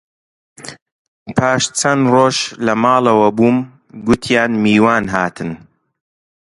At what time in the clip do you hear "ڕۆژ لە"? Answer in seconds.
2.13-2.73